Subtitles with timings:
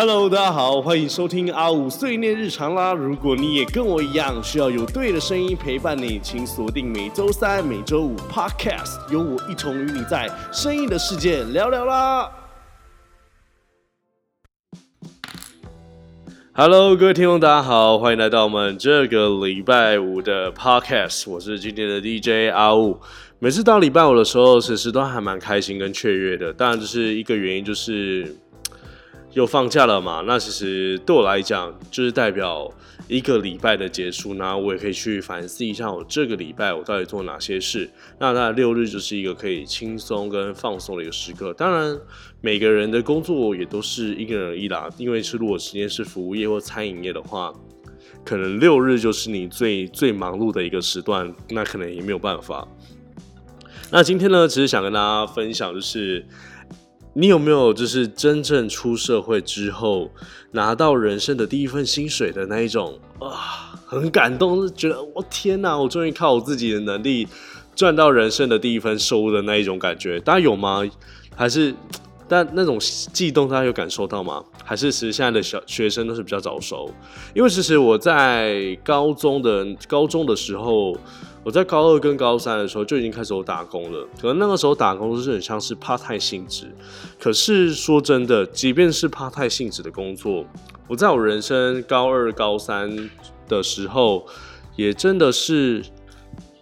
[0.00, 2.92] Hello，大家好，欢迎收听阿五碎念日常啦。
[2.92, 12.30] 如果你也跟我一样需要有对的声音陪伴你，请锁定每周三、每周五 Podcast，有我一同与你在声音的世界聊聊啦。
[16.52, 23.00] Hello，各位听众，大家好，欢迎来到我们这个礼拜五的 Podcast，我是今天的 DJ 阿五。
[23.40, 26.52] 每次到礼拜五的时候，其实都还蛮开心跟雀跃的。
[26.52, 28.36] 当然，就是一个原因，就是
[29.38, 30.24] 又放假了嘛。
[30.26, 32.68] 那其实对我来讲，就是代表
[33.06, 34.34] 一个礼拜的结束。
[34.34, 37.88] 那我也可以去反思一下，我这个礼拜我到底做哪些事。
[38.18, 41.54] 那那六日就是一个可以轻松跟放松的一个时刻。
[41.54, 41.96] 当然，
[42.40, 44.90] 每个人的工作也都是因人而异啦。
[44.98, 47.54] 因为是如果时间是服务业或餐饮业的话，
[48.24, 52.66] 可能六日就是你最最忙碌的一个时段，那可能也没有办法。
[53.92, 56.26] 那今天呢，只是想跟大家分享，就是
[57.18, 60.08] 你有没有就是真正出社会之后
[60.52, 67.26] 拿到人生的第一份薪水的那一种啊，很感动，觉得我天哪，我终于靠我自己的能力
[67.74, 70.84] 赚到人生的第一份收入的那一种感觉，大家有吗？
[71.34, 71.74] 还是
[72.28, 74.40] 但那种悸动，大家有感受到吗？
[74.64, 76.88] 还是其实现在的小学生都是比较早熟？
[77.34, 80.96] 因为其实我在高中的高中的时候。
[81.48, 86.66] 我在高二跟高三的时候就已经开始有打工了，可能那个时候打工都是很像是 part time 性质。
[87.18, 90.44] 可是说真的，即便是 part time 性质的工作，
[90.86, 92.94] 我在我人生高二、高三
[93.48, 94.26] 的时候，
[94.76, 95.82] 也真的是，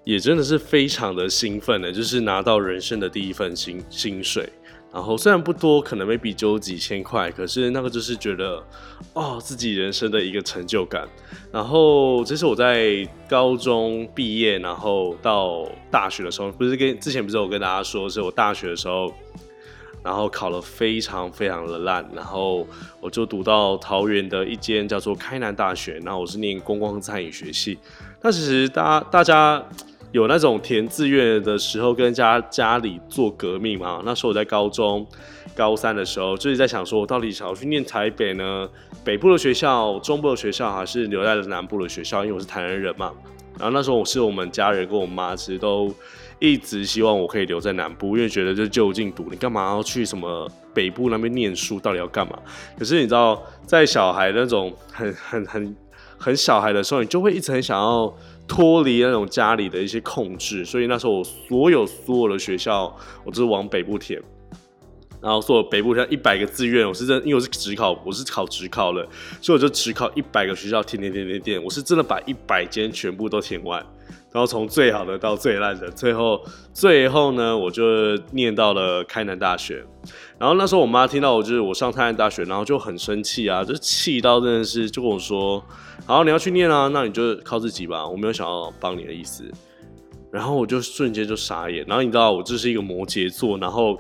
[0.05, 4.49] 也真的是非常的兴奋的，就是拿到人生的第一份薪薪水。
[4.97, 8.65] 然后虽然不多，可能没比就几千块，可是那个就是觉得，
[9.13, 11.07] 哦，自己人生的一个成就感。
[11.53, 19.13] 然后这是我在高中毕业，然后到大学的时候，不是跟之前不是我跟大家说，是我大学的时候，
[20.03, 22.67] 然后考了非常非常的烂，然后
[22.99, 27.79] 我就读到桃园的一间叫做开南大学，然后我是念观光餐饮学系。
[28.23, 29.63] 那其实大大家。
[30.17, 34.01] 有那种填志愿的时候跟家家里做革命嘛？
[34.03, 35.07] 那时候我在高中
[35.55, 38.67] 高三的时候，就是在想说，我到底想要去念台北呢，
[39.05, 42.25] 北部的学校、中部的学校，还是留在了南部的学校？
[42.25, 43.13] 因为我是台南人嘛。
[43.59, 45.95] 然后那时候我是我们家人跟我妈，其实都
[46.39, 51.79] 一直希望我可以留在南部，因为觉得就就近读，你干嘛要去什么北部那边念书？
[51.79, 52.39] 到底要干嘛？
[52.79, 55.77] 可是你知道，在小孩那种很很很
[56.17, 58.11] 很小孩的时候，你就会一直很想要。
[58.47, 64.23] 脱离那种家里的一些控制，所以那时候我所有所有的学校，我都是往北部填。
[65.21, 69.05] 然后说北部像一百个志愿，我是真，因为我是职考，我是考职考了，
[69.41, 73.85] 所以我就只考一百个学校，填填填填填，我是真的把一百间全部都填完。
[74.31, 79.83] 然后从最好的到最烂的，最后最后呢，我就念到了开南大学。
[80.39, 85.65] 然后那时候我妈听到我就是我上开南大学，然后就很生气啊，就气到真的是就跟我说
[86.07, 89.45] ：“好，你要去念啊，那你就靠自己吧，我没有想要帮你的意思。”
[90.31, 91.85] 然后我就瞬间就傻眼。
[91.89, 93.99] 然后你知道我这是一个摩羯座，然后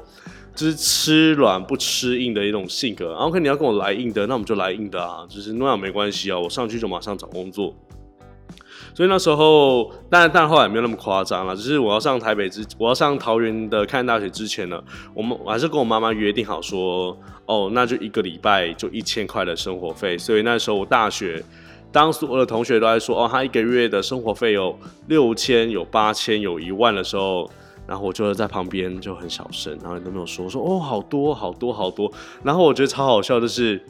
[0.54, 3.12] 就是吃软不吃硬的一种性格。
[3.12, 7.74] 然后可你要跟我来硬的，那我们就来硬的啊，就是那样没关系啊，我上去就马上找工作。
[8.94, 11.56] 所以那时候，但但后来没有那么夸张了。
[11.56, 14.80] 只是我要上台北之，我要上桃园的看大学之前呢，
[15.12, 20.16] 我们我还是跟我妈妈约定好说，哦，那就一个礼拜就一千块的生活费。
[20.16, 21.42] 所以那时候我大学，
[21.96, 27.50] 当所有的同学都在说，哦，他一个月的生活费有六千、有八千、有一万的时候，
[27.86, 32.12] 然后我就在旁边就很小声，然后都没有说，说哦，好多好多好多。
[32.42, 33.80] 然后我觉得超好笑，就是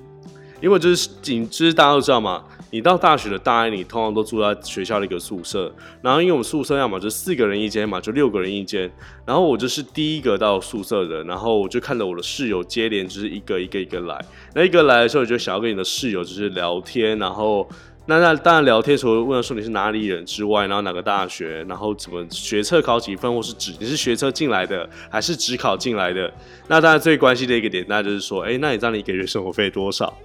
[0.61, 2.45] 因为就是仅就是大家都知道嘛。
[2.71, 8.91] 你到大学的大一，你通常都住在学校的一个宿舍，然后因为我们宿舍要么就四个人一间嘛，就六个人一间，
[9.25, 14.23] 然后我就是第一个到宿舍的，然后我就看着我的室友接连就是一个一个一个来，
[14.55, 17.67] 那一个来的时候，我就想要跟你的室友就是聊天，然后
[18.09, 26.33] 那那当然聊天除了问说你是哪里人之外，然后哪个大学，然后怎么学测考几分，或是只你是学测进来的还是只考进来的，
[26.69, 30.17] 那当然最关心的一个点，那就是说，哎，那你知道你一个月生活费多少？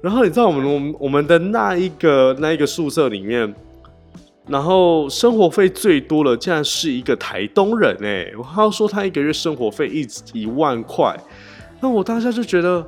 [0.00, 3.54] 然后你知道我们我们我们的那一个那一个宿舍里面，
[4.48, 8.32] 然后生活费最多的竟然是一个台东人哎！
[8.36, 11.16] 我他说他一个月生活费一一万块，
[11.80, 12.84] 那我当下就觉得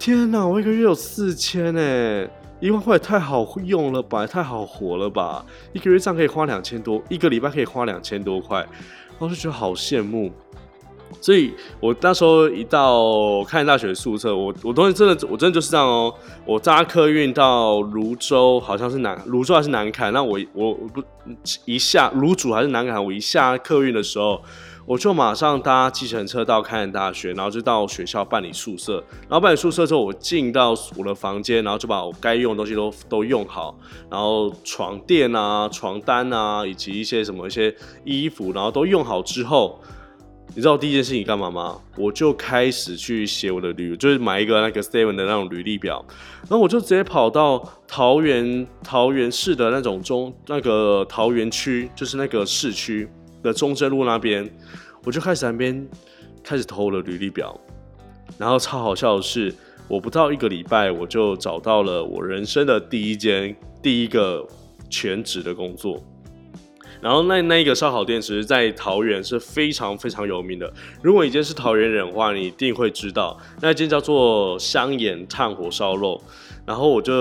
[0.00, 2.28] 天哪，我一个月有四千哎，
[2.60, 5.44] 一万块太好用了吧，太好活了吧！
[5.72, 10.32] 一个月这样可以花两千多，一个礼拜可以花两千多块，然后就觉得好羡慕。
[11.20, 16.12] 所以我那时候一到开大学宿舍，我我东西真的，我真的就是这样哦。
[16.44, 20.12] 我搭客运到泸州，好像是南泸州还是南坎？
[20.12, 21.02] 那我我我不
[21.64, 23.02] 一下泸主还是南坎？
[23.02, 24.42] 我一下客运的时候，
[24.86, 29.02] 我就马上搭计程车到开南大学，然后就到学校办理宿舍。
[29.22, 33.76] 然后办理宿舍之后，我进到我的房间，然后就把我该用的东西都都用好，
[34.08, 37.74] 然后床垫啊、床单啊，以及一些什么一些
[38.04, 39.80] 衣服，然后都用好之后，
[40.54, 41.80] 你知道第一件事情干嘛吗？
[41.96, 46.04] 我就开始去写我的履，就是买一个那个 Seven 的那种履历表，
[46.42, 53.08] 然后我就直接跑到桃园桃园市的那种中那个桃园区，就是那个市区。
[53.46, 54.48] 的中正路那边，
[55.04, 55.88] 我就开始那边
[56.42, 57.58] 开始投我的履历表，
[58.36, 59.54] 然后超好笑的是，
[59.86, 64.44] 我不到一个礼拜，我就找到了我人生的第一间第一个
[64.90, 66.02] 全职的工作。
[67.00, 70.72] 然后那那一个烧烤店，其实，在桃园是非常非常有名的。
[71.02, 76.20] 如果已经是桃园人的话，你一定会知道那间叫做香眼炭火烧肉。
[76.64, 77.12] 然后我就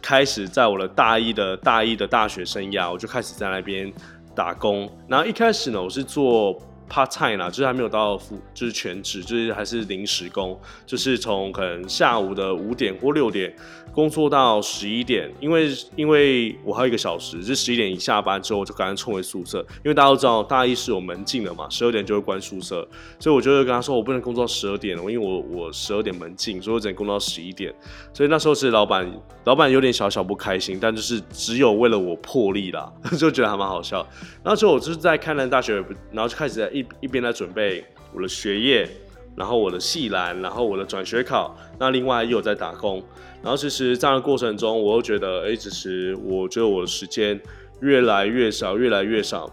[0.00, 3.92] 开始在我的大一的大一的大学生涯，我就开始在那边。
[4.38, 6.56] 打工，然后一开始呢，我是做
[6.88, 13.54] part time 啦，就是还没有到付，就是全职，就是还是临时工，就是从可能下午的五点或六点。
[13.90, 19.58] 工作到十一点，因为因为我还有一个小时，就十一点一下班之后，我就赶快冲回宿舍。
[19.82, 22.86] 因为大家都知道大一是有门禁的嘛，十二点就会关宿舍，
[23.18, 27.74] 所以我就会跟他说，我不能工作到十二点了，因为我我十二点门禁，所以我只能工作到十一点。
[28.12, 29.10] 所以那时候是老板，
[29.44, 34.06] 老板有点小小不开心，但就是只有为了我破例啦， 就觉得还蛮好笑。
[34.44, 35.74] 那时候我就是在开南大学，
[36.12, 37.84] 然后就开始在一一边在准备
[38.14, 38.88] 我的学业。
[39.36, 43.00] 然后我的系栏，然后我的转学考，那另外又有在打工，
[43.40, 47.40] 然后其实这样的过程中，我又觉得，哎，其实我觉得我的时间
[47.80, 49.48] 越来越少，越来越少，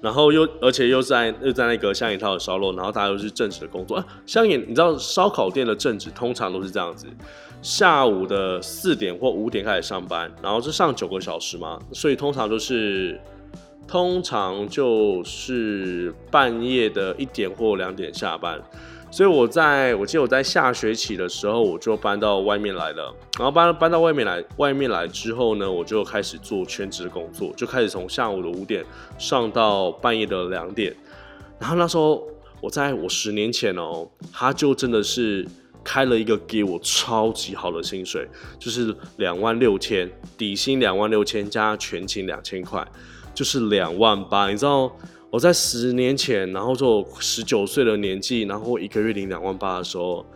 [0.00, 7.08] 然后又而且又在又在那个香烟套的烧肉，然后大家又是正职的工作啊，香烟，你知道烧烤店的正职通常都是这样子，
[7.60, 13.20] 下午的四点或五点开始上班，然后是上九个小时嘛，所以通常都是。
[13.88, 18.60] 通常就是半夜的一点或两点下班，
[19.10, 28.84] 所以我在我记得我在下学期的时候我就搬到外面来了，然后搬搬到外面来，外面来之后呢，我就开始做全职工作，就开始从下午的五点
[29.16, 30.94] 上到半夜的两点，
[31.58, 32.22] 然后那时候
[32.60, 35.48] 我在我十年前哦，他就真的是
[35.82, 42.86] 开了一个给我超级好的薪水，就是两万六千底薪两万六千加全勤两千块。
[43.38, 44.90] 就是两万八，你知道
[45.30, 50.26] 我在十年前，然后就十九岁的年纪，然后一个月领两万八的时候，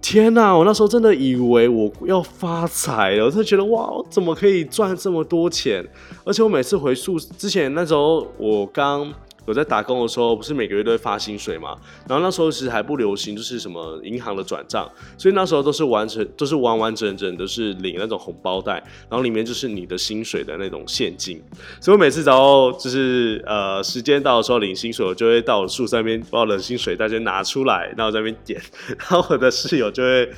[0.00, 0.56] 天呐！
[0.56, 5.84] 我那时候真的以为我要发财了，我就觉得哇，怎么可以赚这么多钱？
[6.24, 9.12] 而且我每次回宿之前那时候，我刚。
[9.44, 11.76] 我在打工的时候，不是每个月都会发薪水嘛？
[12.08, 18.74] 然后那时候其实还不流行，就是什么银行的转账，所以那时候都是完成，都是完完整整的是领那种红包袋，
[19.08, 21.42] 然后里面就是你的薪水的那种现金。
[21.80, 30.30] 所以我每次只要就是呃时间到的时候领薪水，我就会到我宿舍那边把我的薪水袋就拿出来，然后在那边点，然后我的室友就会。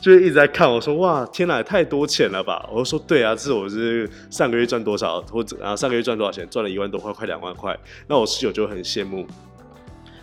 [0.00, 2.68] 就是一直在看我说哇天哪太多钱了吧！
[2.72, 7.76] 我说对啊，这是我是上个月赚多少，或者然后上个月赚多少钱，赚了一万多块，快两万块。
[8.06, 9.26] 那我室友就很羡慕。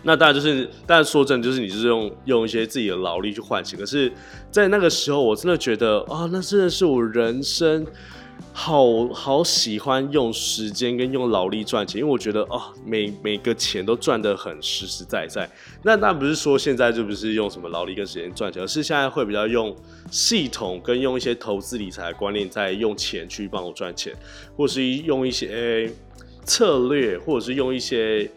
[0.02, 3.78] 那当然就是，但是说真的，就是你就是用用一些自己的劳力去换钱。
[3.78, 4.12] 可是，
[4.50, 7.84] 在那个时候，我真的觉得啊，那真的是我人生。
[8.58, 15.46] 好好喜欢用时间跟用劳力赚钱，因为我觉得哦，每每个钱都赚得很实实在在。
[15.82, 19.76] 那那不是说现在就不是用什么劳力跟时间赚钱，而是现在会比较用
[20.10, 24.14] 系统跟用一些投资理财观念在用钱去帮我赚钱，
[24.56, 25.92] 或是用一些
[26.46, 28.28] 策略，或者是用一些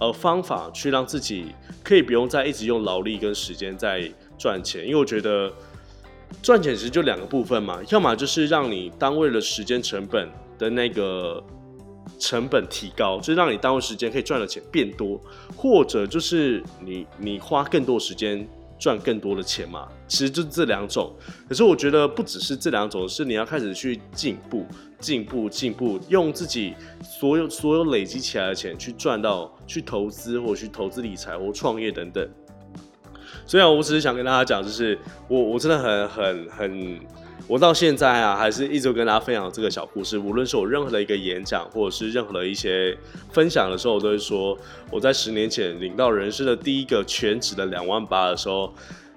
[0.00, 1.48] 呃方法去让自己
[1.84, 5.52] 可以不用再一直用劳力跟时间在赚钱，因为我觉得。
[6.42, 10.28] 赚钱其实就两个部分嘛，要么就是让你单位的时间成本
[10.58, 11.42] 的那个
[12.18, 15.20] 成本提高，就是让你单位时间可以赚的钱变多，
[15.56, 18.46] 或者就是你你花更多时间
[18.78, 19.88] 赚更多的钱嘛。
[20.06, 21.12] 其实就是这两种。
[21.48, 24.64] 可是我觉得不只是这两种，是你要开始去进步、
[25.00, 32.28] 进步、进步，用自己所有所有累积起来的钱去赚到、去投资或去投资理财或创业等等。
[33.44, 34.96] 虽然我只是想跟大家讲，就是
[35.28, 37.00] 我我真的很很很，
[37.46, 40.18] 我到现在啊，还是一直跟大家分享这个小故事。
[40.18, 42.96] 无论是我任何的一个演讲，或者是任何的一些
[43.30, 44.56] 分享的时候，我都会说，
[44.90, 48.72] 我在十年前领到人生的第一个全职的两万八的时候，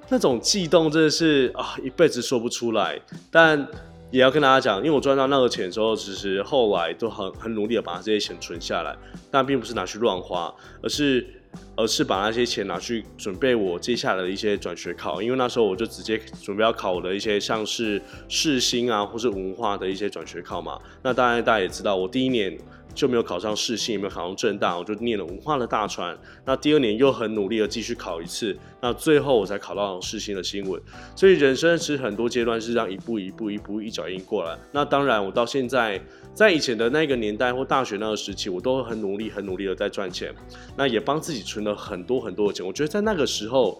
[0.10, 3.00] 那种悸动真的是啊，一辈子说不出来。
[3.32, 3.68] 但
[4.12, 8.96] 也要跟大家讲，因为我赚到那个钱的时候，其实后来都很很努力的把这些钱存下来，
[9.32, 11.26] 但并不是拿去乱花，而是。
[11.75, 20.79] 而是把那些钱拿去准备我接下来的一些转学考，因为那时候我就直接准备要考我的一些像是世新啊，或是文化的一些转学考嘛。
[21.01, 22.58] 那当然大家也知道，我第一年
[22.93, 26.17] 就没有考上世新，也没有考上正大，我就念了文化的大传。
[26.46, 30.81] 那第二年又很努力的继续考一次，那最后我才考到世新的新闻。
[31.15, 34.58] 所以人生其实很多阶段是这样一步一步、一步一脚印过来。
[34.72, 36.01] 那当然，我到现在
[36.34, 40.34] 在以前的那个年代或大学那个时期，我都很努力、很努力的在赚钱，
[40.75, 42.65] 那也帮自己存了很多很多的钱。
[42.65, 43.79] 我觉得在那个时候。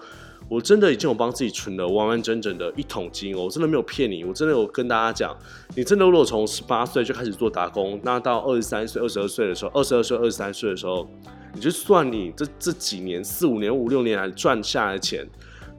[0.50, 5.38] 我真的已经有帮自己存了完完整整的一桶金哦，我真的没有骗你，我真的有跟大家讲，
[5.76, 11.08] 你真的如果从十八岁就开始做打工，那到二十三岁、二十二岁的时候，二十二岁、二十三岁的时候，
[11.54, 15.28] 你就算你这这几年四五年、五六年来赚下来的钱，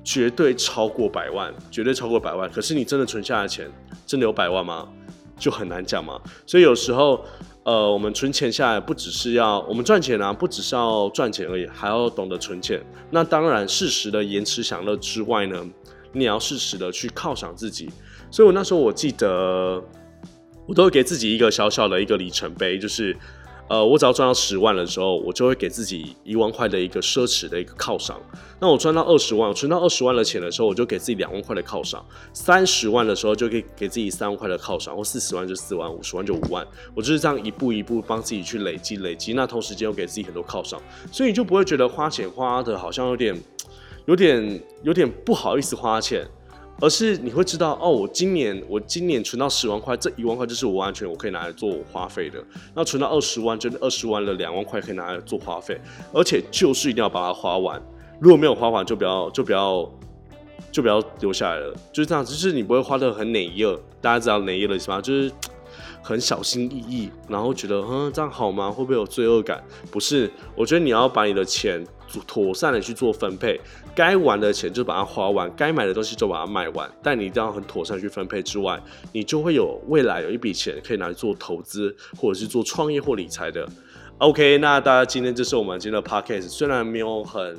[0.04, 2.48] 绝对超过百万，绝对超过百万。
[2.48, 3.68] 可是你真的存下来的钱，
[4.06, 4.88] 真的有百万吗？
[5.36, 6.20] 就很难讲嘛。
[6.46, 7.24] 所以有时候。
[7.64, 12.82] 呃，我们存钱下来不只是要我们赚钱啊，不只是要赚钱而已，还要懂得存钱。
[13.10, 15.68] 那当然，适时的延迟享乐之外呢，
[16.12, 17.90] 你也要适时的去犒赏自己。
[18.30, 19.82] 所以我那时候我记得，
[20.66, 23.16] 我都会给自己一个小小的一个里程碑，就是。
[23.70, 28.20] 呃，我只要赚到十万的时候，我就会给自己一万块的一个奢侈的一个犒赏。
[28.60, 32.04] 那我赚到二十万，我存到二十万的钱的时候，我就给自己两万块的犒赏。
[32.32, 36.66] 三十万的时候，就可以给自己三万块的犒赏，或四十万就四万，五十万就五万。
[36.96, 39.34] 我就是这样一步一步帮自己去累积累积。
[39.34, 43.40] 那同时间又给自己很多犒赏，所以你就不会觉得花钱花的好像有点、
[44.06, 46.26] 有点、有点不好意思花钱。
[46.80, 52.42] 而是你会知道哦，我今年我今年存到十万块，这一万块就是我完全我可以拿来做花费的。
[52.74, 55.80] 那存到二十万，就是二十万的两万块可以拿来做花费，
[56.12, 57.80] 而且就是一定要把它花完。
[58.18, 59.90] 如果没有花完，就不要就不要
[60.72, 61.74] 就不要留下来了。
[61.92, 63.62] 就是这样，就是你不会花的很哪一
[64.00, 65.00] 大家知道哪一的意思吗？
[65.00, 65.30] 就是。
[66.02, 68.70] 很小心翼翼，然后觉得嗯这样好吗？
[68.70, 69.62] 会不会有罪恶感？
[69.90, 71.86] 不是，我觉得你要把你的钱
[72.26, 73.60] 妥善的去做分配，
[73.94, 76.90] 该玩的钱就把它花完，该买的东西就把它买完。
[77.02, 78.80] 但你一定要很妥善去分配之外，
[79.12, 83.68] 你就会有未来有一笔钱可以拿来做投资，或者是做创业或理财的。
[84.18, 87.56] OK，那大家今天这是我们今天的 Podcast，虽然没有很。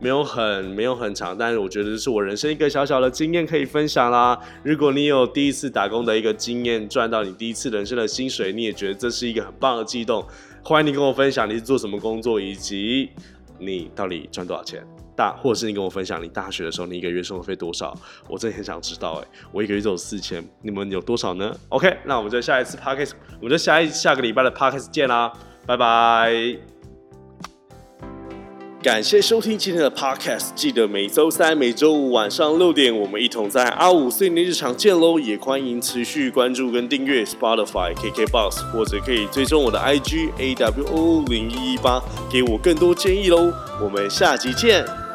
[0.00, 4.38] 没有很没有很长，但是我觉得这是我人生一个小小的经验可以分享啦。
[4.62, 10.24] 如果你有第一次打工的一个经验，赚到你第一次人生的薪水，你也觉得这是一个很棒的激动，
[10.62, 13.10] 欢迎你跟我分享你是做什么工作，以及
[13.58, 14.84] 你到底赚多少钱。
[15.16, 17.92] 大，或者是你跟我分享你大学的时候你一个月生活费多少，
[18.28, 25.32] 我真的很想知道哎，我一个月只有四千，你们有多少呢？OK，那我们就下一次 Podcast，我们就下一下个礼拜的 Podcast 见啦，
[25.66, 26.77] 拜拜。
[28.80, 35.18] 感谢收听今天的 Podcast，记得每周三、每周五晚上六点，我们一同在阿五碎念日常见喽！
[35.18, 43.52] 也欢迎持续关注跟订阅 Spotify、KKBox，或者可以追踪我的 IG AWO 零一一八，给我更多建议喽！
[43.82, 45.07] 我们下集见。